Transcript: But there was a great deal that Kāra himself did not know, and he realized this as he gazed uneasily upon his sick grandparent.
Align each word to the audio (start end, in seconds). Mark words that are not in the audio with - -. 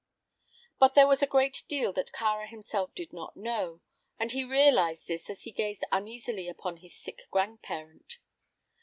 But 0.79 0.95
there 0.95 1.05
was 1.05 1.21
a 1.21 1.27
great 1.27 1.61
deal 1.67 1.93
that 1.93 2.11
Kāra 2.11 2.49
himself 2.49 2.95
did 2.95 3.13
not 3.13 3.37
know, 3.37 3.81
and 4.17 4.31
he 4.31 4.43
realized 4.43 5.07
this 5.07 5.29
as 5.29 5.43
he 5.43 5.51
gazed 5.51 5.85
uneasily 5.91 6.47
upon 6.49 6.77
his 6.77 6.95
sick 6.95 7.19
grandparent. 7.29 8.17